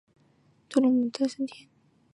[0.67, 1.69] 特伦托圣母圣殿。